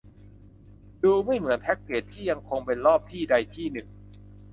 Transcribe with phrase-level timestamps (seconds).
[1.03, 3.87] ดูไม่เหมือนแพคเกจที่ยังคงเป็นรอบที่ใดที่หนึ่ง